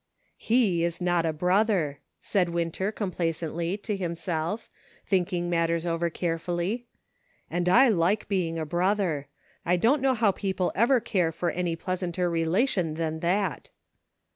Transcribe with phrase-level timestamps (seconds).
[0.49, 4.67] "He is not a brother," said Winter, compla cently, to himself,
[5.05, 6.87] thinking matters over carefully;"
[7.51, 9.27] and I like being a brother.
[9.63, 13.69] I don't know how people ever care for any pleasanter relation than that."